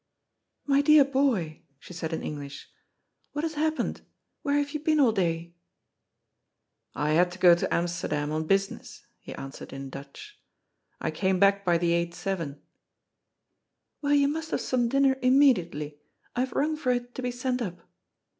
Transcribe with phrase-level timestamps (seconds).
[0.73, 2.71] "My dear boy," she said in English,"
[3.33, 4.01] what has happened?
[4.41, 5.53] Where have you been all day?""
[6.95, 10.39] I had to go to Amsterdam on business," he answered in Dutch."
[10.99, 12.57] I came back by the 8.7.""
[14.01, 15.99] Well, you must have some dinner immediately.
[16.35, 17.87] I have rung for it to be sent up."